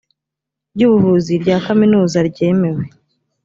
[0.75, 2.83] ry ubuvuzi rya kaminuza ryemewe